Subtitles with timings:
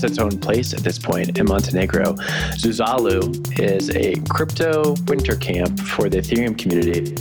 [0.00, 2.14] has its own place at this point in Montenegro.
[2.56, 3.20] Zuzalu
[3.58, 7.12] is a crypto winter camp for the Ethereum community.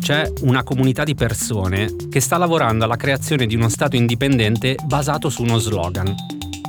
[0.00, 5.30] C'è una comunità di persone che sta lavorando alla creazione di uno Stato indipendente basato
[5.30, 6.14] su uno slogan.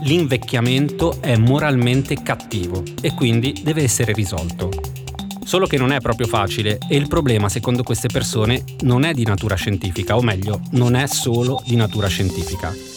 [0.03, 4.69] L'invecchiamento è moralmente cattivo e quindi deve essere risolto.
[5.43, 9.25] Solo che non è proprio facile e il problema, secondo queste persone, non è di
[9.25, 12.94] natura scientifica, o meglio, non è solo di natura scientifica.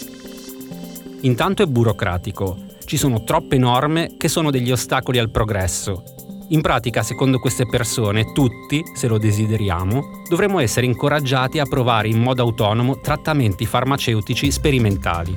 [1.23, 2.57] Intanto è burocratico.
[2.85, 6.05] Ci sono troppe norme che sono degli ostacoli al progresso.
[6.51, 12.23] In pratica, secondo queste persone, tutti, se lo desideriamo, dovremmo essere incoraggiati a provare in
[12.23, 15.35] modo autonomo trattamenti farmaceutici sperimentali.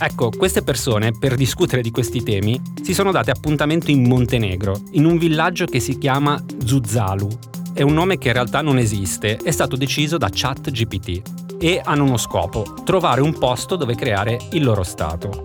[0.00, 5.04] Ecco, queste persone, per discutere di questi temi, si sono date appuntamento in Montenegro, in
[5.04, 7.28] un villaggio che si chiama Zuzalu.
[7.74, 12.04] È un nome che in realtà non esiste, è stato deciso da ChatGPT e hanno
[12.04, 15.42] uno scopo, trovare un posto dove creare il loro Stato.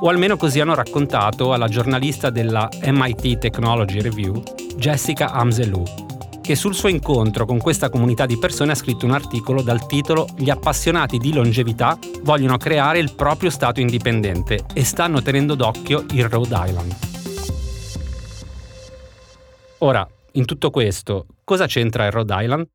[0.00, 4.42] O almeno così hanno raccontato alla giornalista della MIT Technology Review,
[4.76, 5.84] Jessica Amzelou,
[6.40, 10.26] che sul suo incontro con questa comunità di persone ha scritto un articolo dal titolo
[10.36, 16.28] Gli appassionati di longevità vogliono creare il proprio Stato indipendente e stanno tenendo d'occhio il
[16.28, 16.96] Rhode Island.
[19.78, 22.66] Ora, in tutto questo, cosa c'entra il Rhode Island?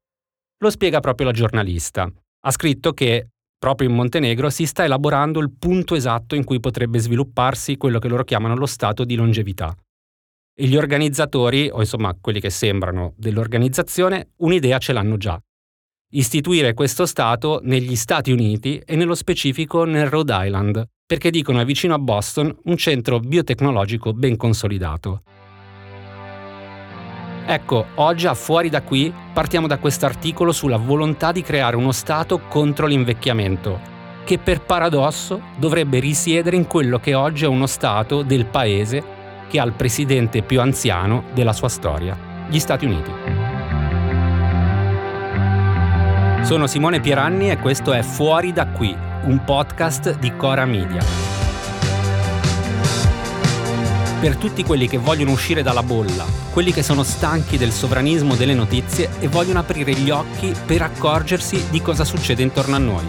[0.59, 2.09] Lo spiega proprio la giornalista,
[2.45, 6.99] ha scritto che proprio in Montenegro si sta elaborando il punto esatto in cui potrebbe
[6.99, 9.75] svilupparsi quello che loro chiamano lo stato di longevità.
[10.57, 15.39] E gli organizzatori, o insomma quelli che sembrano dell'organizzazione, un'idea ce l'hanno già.
[16.11, 21.65] Istituire questo Stato negli Stati Uniti e nello specifico nel Rhode Island, perché dicono è
[21.65, 25.23] vicino a Boston un centro biotecnologico ben consolidato.
[27.47, 31.91] Ecco, oggi a Fuori da qui partiamo da questo articolo sulla volontà di creare uno
[31.91, 33.79] Stato contro l'invecchiamento,
[34.23, 39.03] che per paradosso dovrebbe risiedere in quello che oggi è uno Stato del paese
[39.47, 42.17] che ha il presidente più anziano della sua storia,
[42.49, 43.11] gli Stati Uniti.
[46.41, 51.35] Sono Simone Pieranni e questo è Fuori da qui, un podcast di Cora Media
[54.19, 56.25] per tutti quelli che vogliono uscire dalla bolla,
[56.55, 61.65] quelli che sono stanchi del sovranismo delle notizie e vogliono aprire gli occhi per accorgersi
[61.69, 63.03] di cosa succede intorno a noi.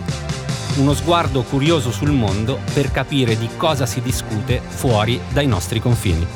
[0.78, 6.26] Uno sguardo curioso sul mondo per capire di cosa si discute fuori dai nostri confini.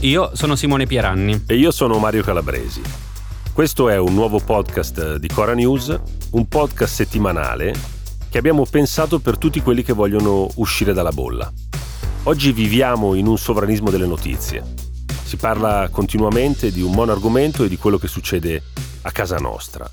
[0.00, 1.44] Io sono Simone Pieranni.
[1.46, 3.05] E io sono Mario Calabresi.
[3.56, 5.98] Questo è un nuovo podcast di Cora News,
[6.32, 7.72] un podcast settimanale
[8.28, 11.50] che abbiamo pensato per tutti quelli che vogliono uscire dalla bolla.
[12.24, 14.62] Oggi viviamo in un sovranismo delle notizie.
[15.24, 18.62] Si parla continuamente di un buon argomento e di quello che succede
[19.00, 19.90] a casa nostra.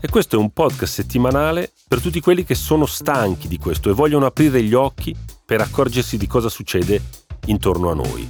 [0.00, 3.92] E questo è un podcast settimanale per tutti quelli che sono stanchi di questo e
[3.92, 7.02] vogliono aprire gli occhi per accorgersi di cosa succede
[7.48, 8.26] intorno a noi.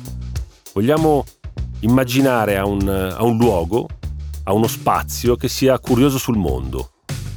[0.73, 1.25] Vogliamo
[1.83, 3.87] immaginare a un, a un luogo
[4.45, 6.91] a uno spazio che sia curioso sul mondo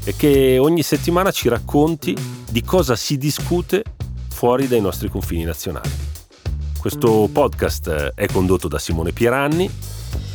[0.03, 2.15] e che ogni settimana ci racconti
[2.49, 3.83] di cosa si discute
[4.29, 5.89] fuori dai nostri confini nazionali.
[6.79, 9.69] Questo podcast è condotto da Simone Pieranni,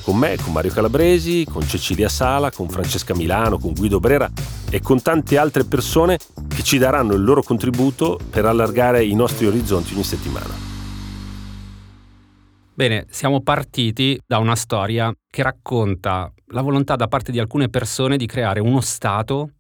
[0.03, 4.31] con me, con Mario Calabresi, con Cecilia Sala, con Francesca Milano, con Guido Brera
[4.69, 6.19] e con tante altre persone
[6.49, 10.71] che ci daranno il loro contributo per allargare i nostri orizzonti ogni settimana.
[12.75, 18.17] Bene, siamo partiti da una storia che racconta la volontà da parte di alcune persone
[18.17, 19.51] di creare uno Stato,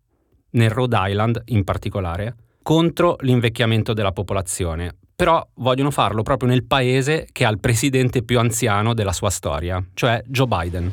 [0.51, 4.95] nel Rhode Island in particolare, contro l'invecchiamento della popolazione.
[5.15, 9.83] Però vogliono farlo proprio nel paese che ha il presidente più anziano della sua storia,
[9.95, 10.93] cioè Joe Biden.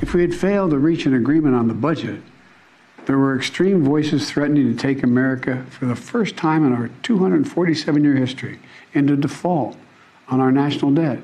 [0.00, 2.20] If we had failed to reach an agreement on the budget,
[3.04, 8.02] there were extreme voices threatening to take America for the first time in our 247
[8.02, 8.58] year history
[8.94, 9.76] into default
[10.28, 11.20] on our national debt.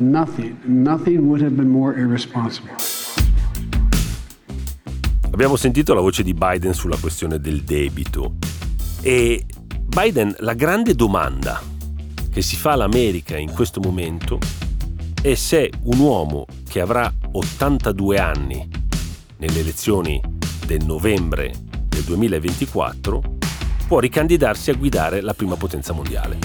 [0.00, 2.76] Nothing, nothing would have been more irresponsible.
[5.38, 8.38] Abbiamo sentito la voce di Biden sulla questione del debito
[9.02, 9.46] e
[9.84, 11.62] Biden, la grande domanda
[12.28, 14.40] che si fa all'America in questo momento
[15.22, 18.68] è se un uomo che avrà 82 anni
[19.36, 20.20] nelle elezioni
[20.66, 21.54] del novembre
[21.86, 23.22] del 2024
[23.86, 26.36] può ricandidarsi a guidare la prima potenza mondiale.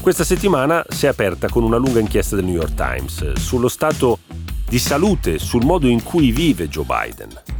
[0.00, 4.20] Questa settimana si è aperta con una lunga inchiesta del New York Times sullo stato
[4.68, 7.51] di salute, sul modo in cui vive Joe Biden.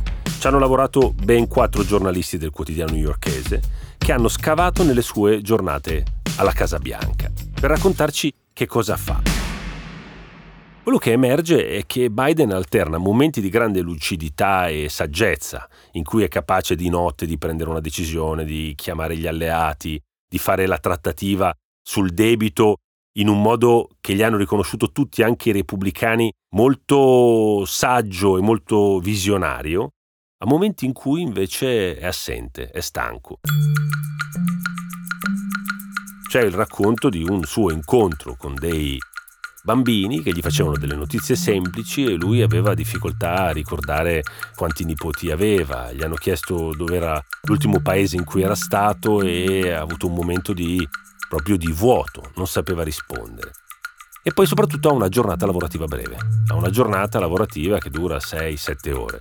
[0.43, 3.63] Ci hanno lavorato ben quattro giornalisti del quotidiano newyorkese
[3.97, 6.05] che hanno scavato nelle sue giornate
[6.39, 7.31] alla Casa Bianca
[7.61, 9.23] per raccontarci che cosa fa.
[10.83, 16.25] Quello che emerge è che Biden alterna momenti di grande lucidità e saggezza, in cui
[16.25, 19.97] è capace di notte di prendere una decisione, di chiamare gli alleati,
[20.29, 22.79] di fare la trattativa sul debito
[23.19, 28.99] in un modo che gli hanno riconosciuto tutti, anche i repubblicani, molto saggio e molto
[28.99, 29.91] visionario,
[30.43, 33.39] a momenti in cui invece è assente, è stanco.
[36.29, 38.99] C'è il racconto di un suo incontro con dei
[39.63, 44.25] bambini che gli facevano delle notizie semplici e lui aveva difficoltà a ricordare
[44.57, 45.93] quanti nipoti aveva.
[45.93, 50.15] Gli hanno chiesto dove era l'ultimo paese in cui era stato e ha avuto un
[50.15, 50.85] momento di,
[51.29, 53.53] proprio di vuoto, non sapeva rispondere.
[54.25, 56.17] E poi soprattutto ha una giornata lavorativa breve,
[56.49, 59.21] ha una giornata lavorativa che dura 6-7 ore.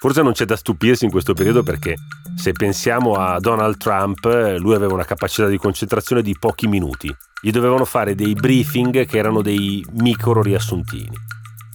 [0.00, 1.96] Forse non c'è da stupirsi in questo periodo perché
[2.36, 4.24] se pensiamo a Donald Trump,
[4.58, 7.12] lui aveva una capacità di concentrazione di pochi minuti.
[7.40, 11.16] Gli dovevano fare dei briefing che erano dei micro riassuntini.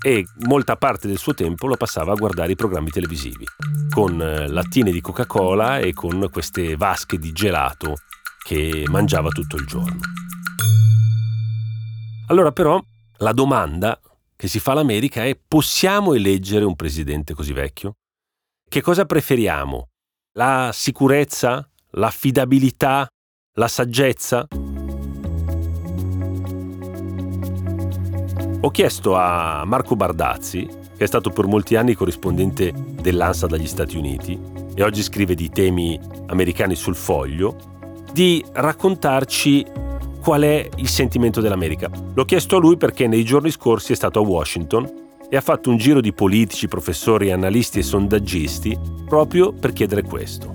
[0.01, 3.45] E molta parte del suo tempo lo passava a guardare i programmi televisivi,
[3.89, 7.95] con eh, lattine di Coca-Cola e con queste vasche di gelato
[8.41, 9.99] che mangiava tutto il giorno.
[12.27, 12.81] Allora però
[13.17, 13.99] la domanda
[14.35, 17.95] che si fa all'America è possiamo eleggere un presidente così vecchio?
[18.73, 19.89] Che cosa preferiamo?
[20.35, 21.69] La sicurezza?
[21.91, 23.07] L'affidabilità?
[23.59, 24.47] La saggezza?
[28.61, 33.95] Ho chiesto a Marco Bardazzi, che è stato per molti anni corrispondente dell'ANSA dagli Stati
[33.95, 34.41] Uniti
[34.73, 35.99] e oggi scrive di temi
[36.29, 37.55] americani sul foglio,
[38.11, 39.67] di raccontarci
[40.19, 41.91] qual è il sentimento dell'America.
[42.11, 45.01] L'ho chiesto a lui perché nei giorni scorsi è stato a Washington
[45.33, 50.53] e ha fatto un giro di politici, professori, analisti e sondaggisti proprio per chiedere questo.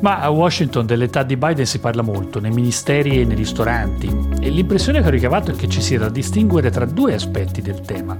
[0.00, 4.06] Ma a Washington dell'età di Biden si parla molto, nei ministeri e nei ristoranti,
[4.40, 7.82] e l'impressione che ho ricavato è che ci sia da distinguere tra due aspetti del
[7.82, 8.16] tema.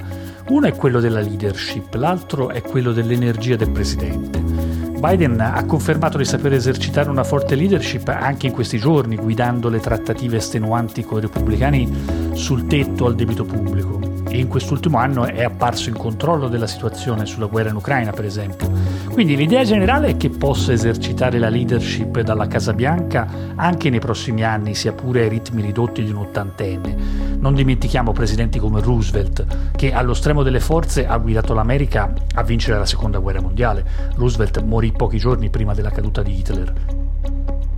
[0.48, 4.40] Uno è quello della leadership, l'altro è quello dell'energia del presidente.
[4.40, 9.80] Biden ha confermato di saper esercitare una forte leadership anche in questi giorni, guidando le
[9.80, 14.01] trattative estenuanti con i repubblicani sul tetto al debito pubblico
[14.32, 18.24] e in quest'ultimo anno è apparso in controllo della situazione sulla guerra in Ucraina, per
[18.24, 18.70] esempio.
[19.12, 24.42] Quindi l'idea generale è che possa esercitare la leadership dalla Casa Bianca anche nei prossimi
[24.42, 26.96] anni, sia pure ai ritmi ridotti di un ottantenne.
[27.38, 29.44] Non dimentichiamo presidenti come Roosevelt,
[29.76, 33.84] che allo stremo delle forze ha guidato l'America a vincere la seconda guerra mondiale.
[34.16, 36.72] Roosevelt morì pochi giorni prima della caduta di Hitler.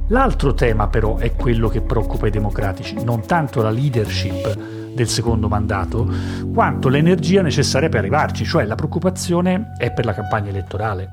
[0.08, 5.48] L'altro tema però è quello che preoccupa i democratici, non tanto la leadership del secondo
[5.48, 6.08] mandato,
[6.52, 11.08] quanto l'energia necessaria per arrivarci, cioè la preoccupazione è per la campagna elettorale.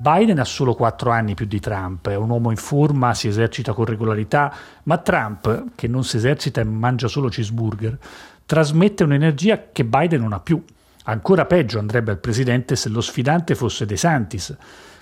[0.00, 3.72] Biden ha solo 4 anni più di Trump, è un uomo in forma, si esercita
[3.72, 4.54] con regolarità,
[4.84, 7.98] ma Trump, che non si esercita e mangia solo cheeseburger,
[8.46, 10.62] trasmette un'energia che Biden non ha più.
[11.04, 14.56] Ancora peggio andrebbe al presidente se lo sfidante fosse De Santis,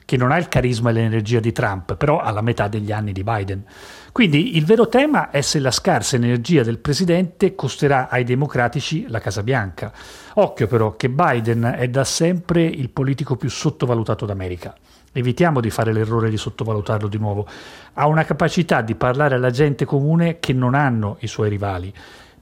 [0.06, 3.12] che non ha il carisma e l'energia di Trump, però ha la metà degli anni
[3.12, 3.64] di Biden.
[4.12, 9.19] Quindi il vero tema è se la scarsa energia del presidente costerà ai democratici la
[9.19, 9.93] Casa Bianca.
[10.35, 14.75] Occhio però che Biden è da sempre il politico più sottovalutato d'America.
[15.12, 17.47] Evitiamo di fare l'errore di sottovalutarlo di nuovo.
[17.95, 21.92] Ha una capacità di parlare alla gente comune che non hanno i suoi rivali.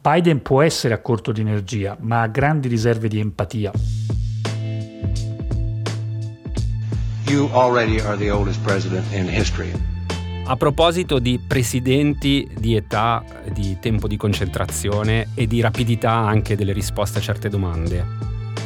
[0.00, 3.72] Biden può essere a corto di energia, ma ha grandi riserve di empatia.
[7.34, 9.72] You already are the oldest president in history.
[10.46, 16.72] A proposito di presidenti di età, di tempo di concentrazione e di rapidità anche delle
[16.72, 18.06] risposte a certe domande.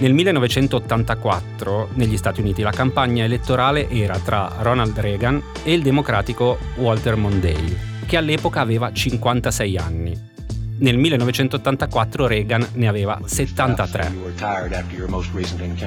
[0.00, 6.58] Nel 1984 negli Stati Uniti la campagna elettorale era tra Ronald Reagan e il democratico
[6.76, 10.27] Walter Mondale, che all'epoca aveva 56 anni.
[10.80, 14.12] Nel 1984 Reagan ne aveva 73.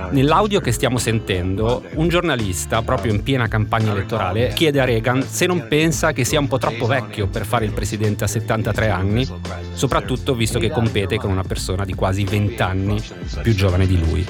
[0.10, 5.46] Nell'audio che stiamo sentendo, un giornalista, proprio in piena campagna elettorale, chiede a Reagan se
[5.46, 9.28] non pensa che sia un po' troppo vecchio per fare il presidente a 73 anni,
[9.74, 13.02] soprattutto visto che compete con una persona di quasi 20 anni
[13.42, 14.26] più giovane di lui.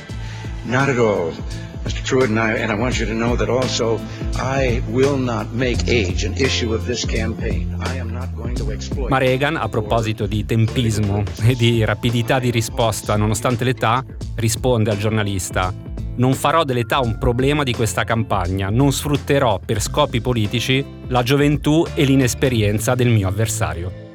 [0.64, 1.71] Not at.
[1.84, 2.04] Mr.
[2.04, 4.00] Truitt, and I, and I want you to know that also
[4.36, 7.76] I will not make age an issue of this campaign.
[7.80, 9.10] I am not going to exploit.
[9.10, 14.04] Ma Reagan, a proposito di tempismo e di rapidità di risposta nonostante l'età,
[14.36, 15.74] risponde al giornalista:
[16.18, 21.84] Non farò dell'età un problema di questa campagna, non sfrutterò per scopi politici la gioventù
[21.96, 24.10] e l'inesperienza del mio avversario.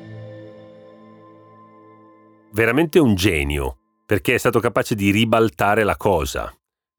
[2.52, 6.50] Veramente un genio, perché è stato capace di ribaltare la cosa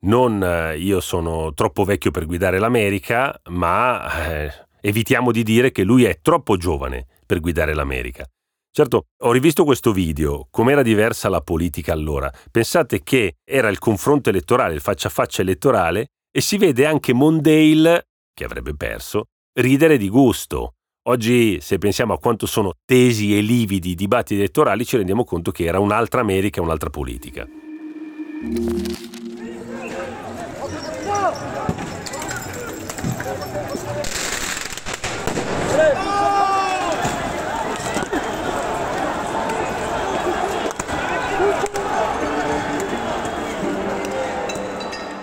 [0.05, 4.51] non eh, io sono troppo vecchio per guidare l'America, ma eh,
[4.81, 8.25] evitiamo di dire che lui è troppo giovane per guidare l'America.
[8.71, 12.31] Certo, ho rivisto questo video, com'era diversa la politica allora.
[12.51, 17.11] Pensate che era il confronto elettorale, il faccia a faccia elettorale, e si vede anche
[17.13, 20.73] Mondale, che avrebbe perso, ridere di gusto.
[21.07, 25.49] Oggi, se pensiamo a quanto sono tesi e lividi i dibattiti elettorali, ci rendiamo conto
[25.49, 27.47] che era un'altra America, un'altra politica.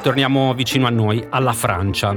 [0.04, 2.14] Torniamo vicino a noi, alla Francia.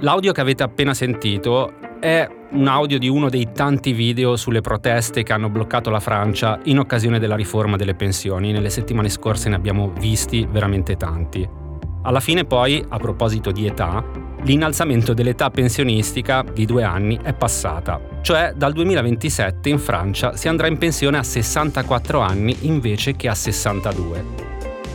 [0.00, 5.22] L'audio che avete appena sentito è un audio di uno dei tanti video sulle proteste
[5.22, 8.50] che hanno bloccato la Francia in occasione della riforma delle pensioni.
[8.50, 11.63] Nelle settimane scorse ne abbiamo visti veramente tanti.
[12.06, 14.04] Alla fine poi, a proposito di età,
[14.42, 20.66] l'innalzamento dell'età pensionistica di due anni è passata, cioè dal 2027 in Francia si andrà
[20.66, 24.24] in pensione a 64 anni invece che a 62.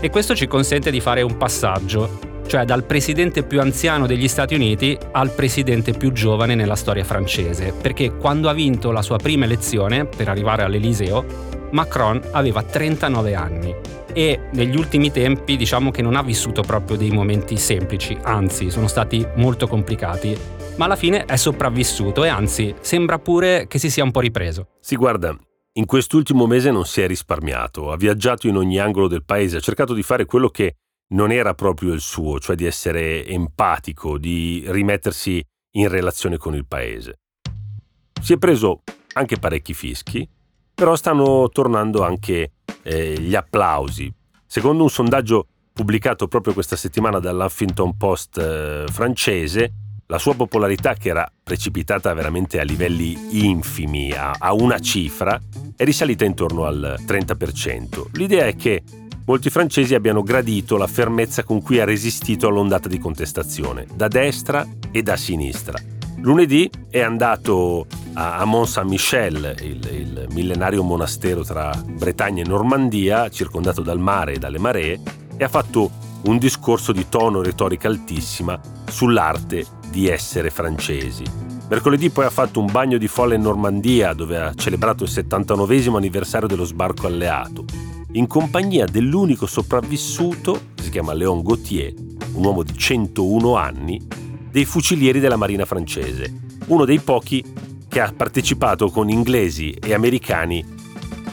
[0.01, 4.54] E questo ci consente di fare un passaggio, cioè dal presidente più anziano degli Stati
[4.54, 9.46] Uniti al presidente più giovane nella storia francese, perché quando ha vinto la sua prima
[9.46, 11.25] elezione per arrivare all'Eliseo,
[11.72, 13.75] Macron aveva 39 anni
[14.13, 18.88] e negli ultimi tempi diciamo che non ha vissuto proprio dei momenti semplici, anzi sono
[18.88, 20.38] stati molto complicati,
[20.78, 24.70] ma alla fine è sopravvissuto e anzi sembra pure che si sia un po' ripreso.
[24.80, 25.38] Si guarda,
[25.74, 29.62] in quest'ultimo mese non si è risparmiato, ha viaggiato in ogni angolo del paese, ha
[29.62, 30.75] cercato di fare quello che
[31.10, 36.66] non era proprio il suo, cioè di essere empatico, di rimettersi in relazione con il
[36.66, 37.20] paese.
[38.22, 40.28] Si è preso anche parecchi fischi,
[40.74, 42.54] però stanno tornando anche
[42.89, 44.12] eh, gli applausi.
[44.46, 49.74] Secondo un sondaggio pubblicato proprio questa settimana dall'Huffington Post eh, francese,
[50.08, 55.39] la sua popolarità, che era precipitata veramente a livelli infimi, a, a una cifra,
[55.75, 58.08] è risalita intorno al 30%.
[58.13, 58.81] L'idea è che
[59.25, 64.67] molti francesi abbiano gradito la fermezza con cui ha resistito all'ondata di contestazione, da destra
[64.91, 65.99] e da sinistra.
[66.22, 73.82] Lunedì è andato a Mont Saint-Michel, il, il, millenario monastero tra Bretagna e Normandia, circondato
[73.82, 75.00] dal mare e dalle maree,
[75.38, 75.90] e ha fatto
[76.24, 81.24] un discorso di tono retorica altissima sull'arte di essere francesi.
[81.70, 85.86] Mercoledì poi ha fatto un bagno di folla in Normandia dove ha celebrato il 79
[85.96, 87.64] anniversario dello sbarco alleato,
[88.14, 91.94] in compagnia dell'unico sopravvissuto, si chiama Léon Gauthier,
[92.34, 94.02] un uomo di 101 anni,
[94.51, 96.34] dei fucilieri della marina francese,
[96.68, 97.44] uno dei pochi
[97.88, 100.63] che ha partecipato con inglesi e americani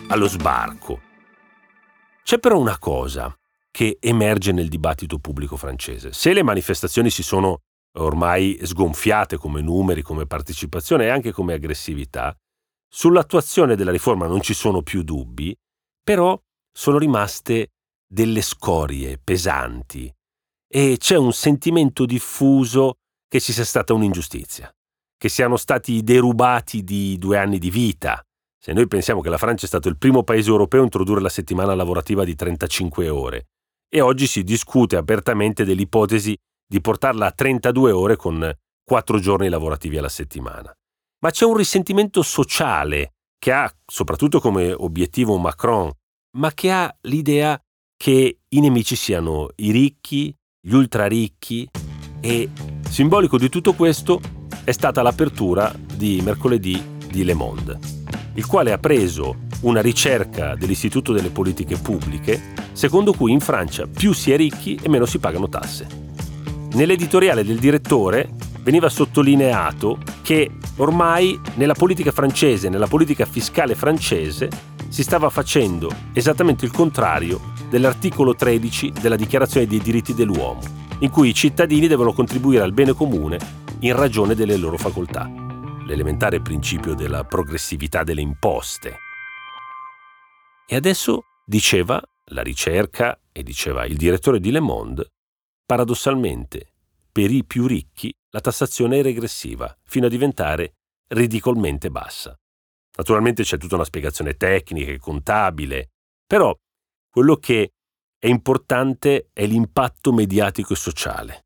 [0.08, 1.00] allo sbarco.
[2.22, 3.34] C'è però una cosa
[3.70, 6.12] che emerge nel dibattito pubblico francese.
[6.12, 7.60] Se le manifestazioni si sono
[7.98, 12.34] ormai sgonfiate come numeri, come partecipazione e anche come aggressività,
[12.88, 15.56] sull'attuazione della riforma non ci sono più dubbi,
[16.02, 16.38] però
[16.72, 17.68] sono rimaste
[18.06, 20.12] delle scorie pesanti
[20.68, 24.70] e c'è un sentimento diffuso che ci sia stata un'ingiustizia,
[25.16, 28.22] che siano stati derubati di due anni di vita.
[28.58, 31.28] Se noi pensiamo che la Francia è stato il primo paese europeo a introdurre la
[31.28, 33.46] settimana lavorativa di 35 ore
[33.88, 38.52] e oggi si discute apertamente dell'ipotesi di portarla a 32 ore con
[38.84, 40.72] 4 giorni lavorativi alla settimana.
[41.22, 45.90] Ma c'è un risentimento sociale che ha soprattutto come obiettivo Macron,
[46.36, 47.58] ma che ha l'idea
[47.96, 51.68] che i nemici siano i ricchi, gli ultra ricchi
[52.20, 52.50] e
[52.88, 54.20] simbolico di tutto questo
[54.64, 57.78] è stata l'apertura di mercoledì di Le Monde,
[58.34, 64.12] il quale ha preso una ricerca dell'Istituto delle Politiche Pubbliche, secondo cui in Francia più
[64.12, 65.86] si è ricchi e meno si pagano tasse.
[66.72, 68.28] Nell'editoriale del direttore
[68.62, 74.50] veniva sottolineato che ormai nella politica francese, nella politica fiscale francese,
[74.88, 80.60] si stava facendo esattamente il contrario dell'articolo 13 della Dichiarazione dei diritti dell'uomo,
[81.00, 83.38] in cui i cittadini devono contribuire al bene comune
[83.80, 85.30] in ragione delle loro facoltà.
[85.86, 88.96] L'elementare principio della progressività delle imposte.
[90.66, 95.10] E adesso diceva la ricerca e diceva il direttore di Le Monde
[95.66, 96.74] Paradossalmente,
[97.10, 100.74] per i più ricchi la tassazione è regressiva, fino a diventare
[101.08, 102.38] ridicolmente bassa.
[102.96, 105.90] Naturalmente c'è tutta una spiegazione tecnica e contabile,
[106.24, 106.56] però
[107.10, 107.72] quello che
[108.18, 111.44] è importante è l'impatto mediatico e sociale.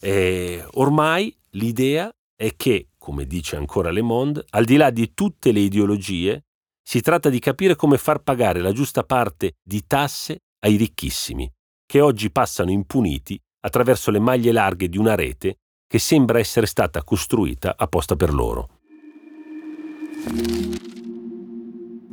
[0.00, 5.52] E ormai l'idea è che, come dice ancora Le Monde, al di là di tutte
[5.52, 6.44] le ideologie,
[6.82, 11.50] si tratta di capire come far pagare la giusta parte di tasse ai ricchissimi,
[11.84, 15.56] che oggi passano impuniti attraverso le maglie larghe di una rete
[15.86, 18.68] che sembra essere stata costruita apposta per loro.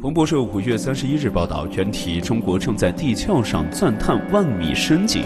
[0.01, 5.25] 彭博社五月三十一日报道，原题：中国正在地壳上钻探万米深井。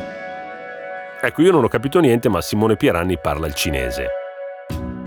[1.23, 4.07] Ecco, io non ho capito niente, ma Simone Pieranni parla il cinese.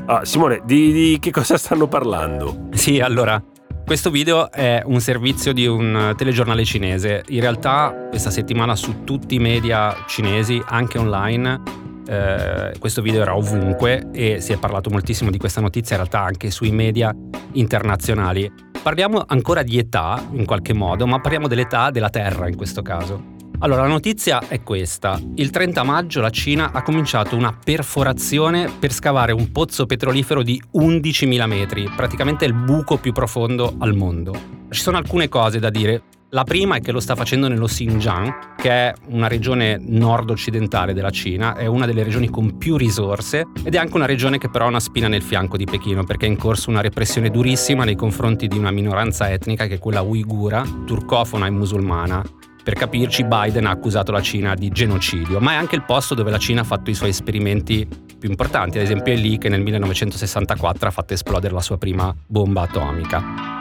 [0.05, 2.69] Ah, Simone, di, di che cosa stanno parlando?
[2.71, 3.43] Sì, allora,
[3.85, 7.23] questo video è un servizio di un telegiornale cinese.
[7.27, 11.61] In realtà questa settimana su tutti i media cinesi, anche online,
[12.07, 16.21] eh, questo video era ovunque e si è parlato moltissimo di questa notizia in realtà
[16.21, 17.13] anche sui media
[17.51, 18.49] internazionali.
[18.82, 23.38] Parliamo ancora di età in qualche modo, ma parliamo dell'età della Terra in questo caso.
[23.60, 25.20] Allora, la notizia è questa.
[25.36, 30.60] Il 30 maggio la Cina ha cominciato una perforazione per scavare un pozzo petrolifero di
[30.74, 34.34] 11.000 metri, praticamente il buco più profondo al mondo.
[34.68, 36.02] Ci sono alcune cose da dire.
[36.34, 41.10] La prima è che lo sta facendo nello Xinjiang, che è una regione nord-occidentale della
[41.10, 44.64] Cina, è una delle regioni con più risorse ed è anche una regione che però
[44.64, 47.96] ha una spina nel fianco di Pechino perché è in corso una repressione durissima nei
[47.96, 52.24] confronti di una minoranza etnica che è quella uigura, turcofona e musulmana.
[52.64, 56.30] Per capirci, Biden ha accusato la Cina di genocidio, ma è anche il posto dove
[56.30, 57.86] la Cina ha fatto i suoi esperimenti
[58.18, 62.14] più importanti, ad esempio è lì che nel 1964 ha fatto esplodere la sua prima
[62.26, 63.51] bomba atomica.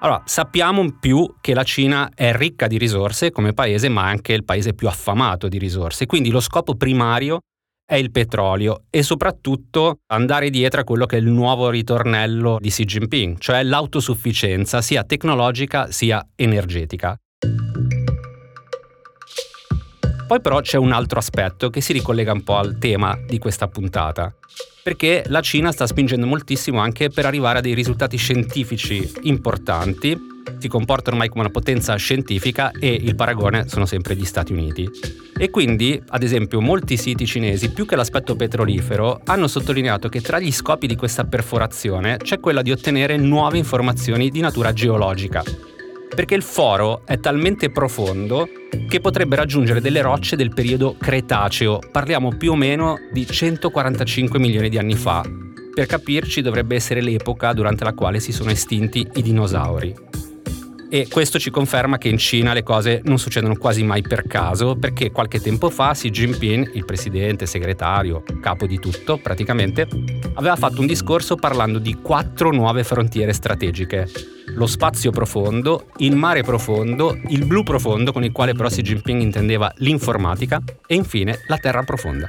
[0.00, 4.32] Allora, sappiamo più che la Cina è ricca di risorse come paese, ma è anche
[4.32, 6.06] il paese più affamato di risorse.
[6.06, 7.40] Quindi lo scopo primario
[7.84, 12.68] è il petrolio e soprattutto andare dietro a quello che è il nuovo ritornello di
[12.68, 17.16] Xi Jinping, cioè l'autosufficienza sia tecnologica sia energetica.
[20.28, 23.66] Poi però c'è un altro aspetto che si ricollega un po' al tema di questa
[23.66, 24.30] puntata,
[24.82, 30.14] perché la Cina sta spingendo moltissimo anche per arrivare a dei risultati scientifici importanti,
[30.58, 34.86] si comporta ormai come una potenza scientifica e il paragone sono sempre gli Stati Uniti.
[35.34, 40.38] E quindi, ad esempio, molti siti cinesi, più che l'aspetto petrolifero, hanno sottolineato che tra
[40.38, 45.42] gli scopi di questa perforazione c'è quella di ottenere nuove informazioni di natura geologica,
[46.14, 48.48] perché il foro è talmente profondo
[48.88, 54.68] che potrebbe raggiungere delle rocce del periodo Cretaceo, parliamo più o meno di 145 milioni
[54.68, 55.22] di anni fa.
[55.74, 60.27] Per capirci dovrebbe essere l'epoca durante la quale si sono estinti i dinosauri.
[60.90, 64.74] E questo ci conferma che in Cina le cose non succedono quasi mai per caso,
[64.74, 69.86] perché qualche tempo fa Xi Jinping, il presidente, segretario, capo di tutto praticamente,
[70.34, 74.08] aveva fatto un discorso parlando di quattro nuove frontiere strategiche.
[74.54, 79.20] Lo spazio profondo, il mare profondo, il blu profondo con il quale però Xi Jinping
[79.20, 82.28] intendeva l'informatica e infine la terra profonda.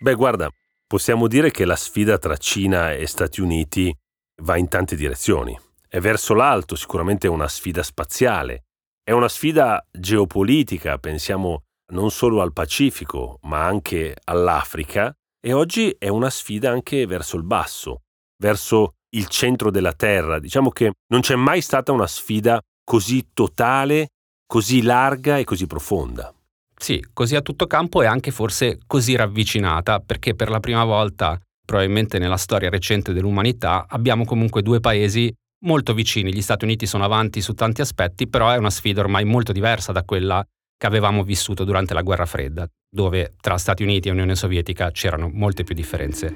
[0.00, 0.50] Beh, guarda,
[0.88, 3.96] possiamo dire che la sfida tra Cina e Stati Uniti
[4.40, 5.58] va in tante direzioni.
[5.88, 8.64] È verso l'alto, sicuramente una sfida spaziale,
[9.02, 16.08] è una sfida geopolitica, pensiamo non solo al Pacifico, ma anche all'Africa, e oggi è
[16.08, 18.02] una sfida anche verso il basso,
[18.40, 20.38] verso il centro della Terra.
[20.38, 24.08] Diciamo che non c'è mai stata una sfida così totale,
[24.46, 26.32] così larga e così profonda.
[26.76, 31.38] Sì, così a tutto campo e anche forse così ravvicinata, perché per la prima volta
[31.70, 35.32] probabilmente nella storia recente dell'umanità, abbiamo comunque due paesi
[35.66, 36.34] molto vicini.
[36.34, 39.92] Gli Stati Uniti sono avanti su tanti aspetti, però è una sfida ormai molto diversa
[39.92, 40.44] da quella
[40.76, 45.30] che avevamo vissuto durante la guerra fredda, dove tra Stati Uniti e Unione Sovietica c'erano
[45.32, 46.34] molte più differenze.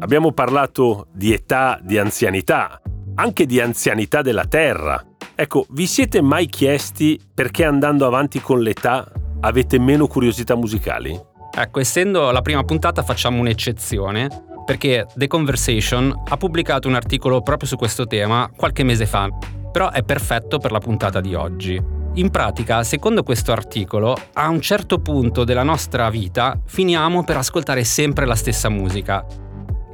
[0.00, 2.82] Abbiamo parlato di età, di anzianità,
[3.14, 5.00] anche di anzianità della Terra.
[5.36, 9.08] Ecco, vi siete mai chiesti perché andando avanti con l'età
[9.44, 11.18] avete meno curiosità musicali?
[11.56, 14.28] Ecco, essendo la prima puntata facciamo un'eccezione
[14.64, 19.28] perché The Conversation ha pubblicato un articolo proprio su questo tema qualche mese fa,
[19.70, 21.80] però è perfetto per la puntata di oggi.
[22.14, 27.84] In pratica, secondo questo articolo, a un certo punto della nostra vita finiamo per ascoltare
[27.84, 29.24] sempre la stessa musica.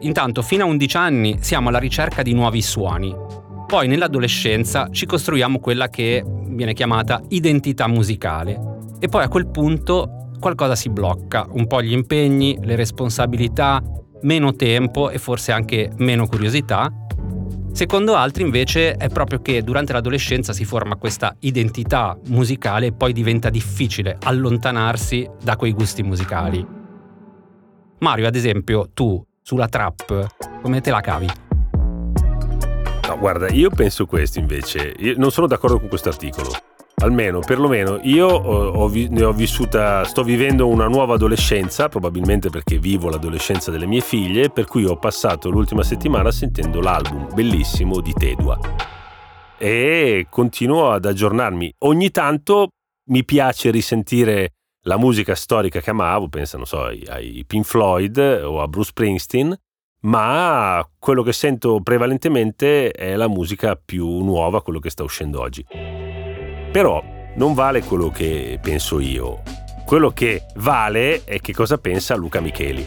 [0.01, 3.15] Intanto, fino a 11 anni siamo alla ricerca di nuovi suoni.
[3.67, 8.70] Poi nell'adolescenza ci costruiamo quella che viene chiamata identità musicale
[9.01, 13.83] e poi a quel punto qualcosa si blocca, un po' gli impegni, le responsabilità,
[14.23, 16.91] meno tempo e forse anche meno curiosità.
[17.73, 23.13] Secondo altri invece è proprio che durante l'adolescenza si forma questa identità musicale e poi
[23.13, 26.67] diventa difficile allontanarsi da quei gusti musicali.
[28.01, 30.27] Mario, ad esempio, tu sulla trap,
[30.63, 31.27] come te la cavi?
[33.09, 34.95] No, guarda, io penso questo invece.
[34.99, 36.51] Io non sono d'accordo con questo articolo
[37.01, 42.79] almeno perlomeno io ho, ho, ne ho vissuta, sto vivendo una nuova adolescenza, probabilmente perché
[42.79, 48.13] vivo l'adolescenza delle mie figlie, per cui ho passato l'ultima settimana sentendo l'album bellissimo di
[48.13, 48.59] Tedua.
[49.59, 51.75] E continuo ad aggiornarmi.
[51.81, 52.69] Ogni tanto
[53.11, 54.53] mi piace risentire
[54.85, 58.89] la musica storica che amavo, pensa, non so, ai, ai Pink Floyd o a Bruce
[58.91, 59.55] Springsteen,
[60.03, 66.10] ma quello che sento prevalentemente è la musica più nuova, quello che sta uscendo oggi.
[66.71, 67.03] Però
[67.35, 69.43] non vale quello che penso io.
[69.85, 72.87] Quello che vale è che cosa pensa Luca Micheli.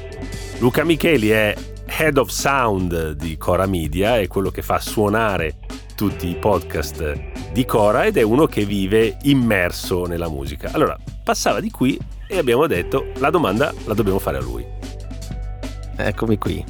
[0.60, 1.54] Luca Micheli è
[1.86, 5.58] Head of Sound di Cora Media, è quello che fa suonare
[5.96, 10.70] tutti i podcast di Cora ed è uno che vive immerso nella musica.
[10.72, 14.66] Allora, passava di qui e abbiamo detto la domanda la dobbiamo fare a lui.
[15.98, 16.64] Eccomi qui.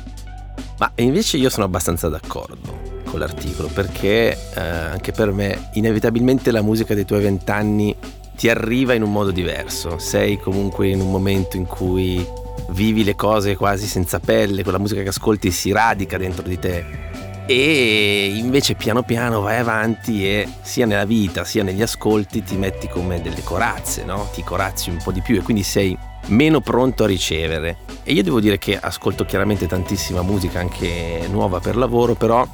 [0.79, 6.93] Ma invece io sono abbastanza d'accordo l'articolo perché eh, anche per me inevitabilmente la musica
[6.93, 7.95] dei tuoi vent'anni
[8.35, 9.97] ti arriva in un modo diverso.
[9.99, 12.25] Sei comunque in un momento in cui
[12.69, 17.11] vivi le cose quasi senza pelle, quella musica che ascolti si radica dentro di te
[17.45, 22.87] e invece piano piano vai avanti e sia nella vita sia negli ascolti ti metti
[22.87, 24.29] come delle corazze, no?
[24.33, 25.97] ti corazzi un po' di più e quindi sei
[26.27, 27.77] meno pronto a ricevere.
[28.03, 32.47] E io devo dire che ascolto chiaramente tantissima musica anche nuova per lavoro, però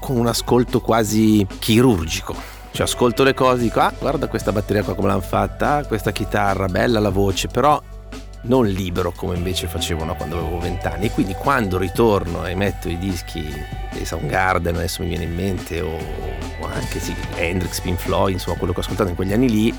[0.00, 2.34] con un ascolto quasi chirurgico.
[2.72, 6.10] Cioè ascolto le cose, dico ah guarda questa batteria qua come l'hanno fatta, ah, questa
[6.10, 7.80] chitarra, bella la voce, però
[8.42, 11.06] non libero come invece facevano quando avevo vent'anni.
[11.06, 13.44] E quindi quando ritorno e metto i dischi
[13.92, 18.56] dei Soundgarden, adesso mi viene in mente, o, o anche sì, Hendrix, Pink Floyd, insomma
[18.56, 19.74] quello che ho ascoltato in quegli anni lì,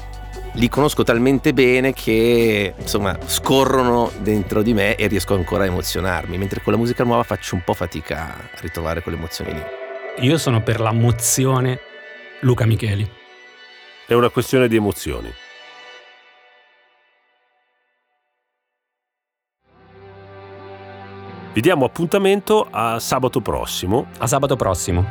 [0.54, 6.38] li conosco talmente bene che insomma scorrono dentro di me e riesco ancora a emozionarmi,
[6.38, 9.83] mentre con la musica nuova faccio un po' fatica a ritrovare quelle emozioni lì.
[10.18, 11.80] Io sono per la mozione
[12.42, 13.10] Luca Micheli.
[14.06, 15.34] È una questione di emozioni.
[21.52, 24.06] Vi diamo appuntamento a sabato prossimo.
[24.20, 25.04] A sabato prossimo.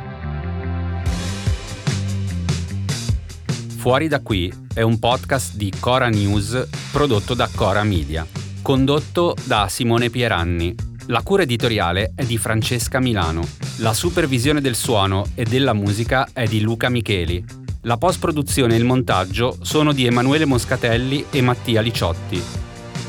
[3.77, 8.25] Fuori da qui è un podcast di Cora News prodotto da Cora Media,
[8.61, 10.92] condotto da Simone Pieranni.
[11.07, 13.45] La cura editoriale è di Francesca Milano.
[13.79, 17.43] La supervisione del suono e della musica è di Luca Micheli.
[17.81, 22.41] La post-produzione e il montaggio sono di Emanuele Moscatelli e Mattia Liciotti.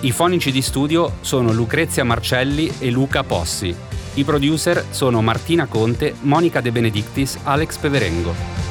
[0.01, 3.73] I fonici di studio sono Lucrezia Marcelli e Luca Possi.
[4.15, 8.63] I producer sono Martina Conte, Monica De Benedictis, Alex Peverengo.